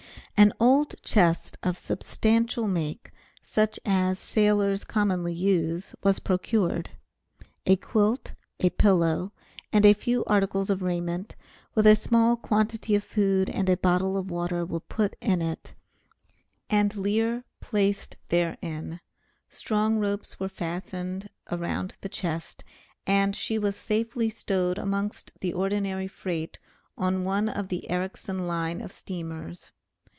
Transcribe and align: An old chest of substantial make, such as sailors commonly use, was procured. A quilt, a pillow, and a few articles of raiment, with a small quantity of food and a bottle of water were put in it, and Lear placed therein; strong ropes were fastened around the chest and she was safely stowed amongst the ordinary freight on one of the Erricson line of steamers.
An 0.37 0.53
old 0.59 0.95
chest 1.03 1.59
of 1.61 1.77
substantial 1.77 2.67
make, 2.67 3.11
such 3.43 3.79
as 3.85 4.17
sailors 4.17 4.83
commonly 4.83 5.35
use, 5.35 5.93
was 6.01 6.17
procured. 6.17 6.89
A 7.67 7.75
quilt, 7.75 8.33
a 8.59 8.71
pillow, 8.71 9.33
and 9.71 9.85
a 9.85 9.93
few 9.93 10.25
articles 10.25 10.71
of 10.71 10.81
raiment, 10.81 11.35
with 11.75 11.85
a 11.85 11.95
small 11.95 12.35
quantity 12.37 12.95
of 12.95 13.03
food 13.03 13.51
and 13.51 13.69
a 13.69 13.77
bottle 13.77 14.17
of 14.17 14.31
water 14.31 14.65
were 14.65 14.79
put 14.79 15.15
in 15.21 15.43
it, 15.43 15.75
and 16.71 16.95
Lear 16.95 17.43
placed 17.59 18.17
therein; 18.29 18.99
strong 19.47 19.99
ropes 19.99 20.39
were 20.39 20.49
fastened 20.49 21.29
around 21.51 21.97
the 22.01 22.09
chest 22.09 22.63
and 23.05 23.35
she 23.35 23.59
was 23.59 23.75
safely 23.75 24.27
stowed 24.27 24.79
amongst 24.79 25.33
the 25.41 25.53
ordinary 25.53 26.07
freight 26.07 26.57
on 26.97 27.25
one 27.25 27.47
of 27.47 27.67
the 27.67 27.85
Erricson 27.91 28.47
line 28.47 28.81
of 28.81 28.91
steamers. 28.91 29.71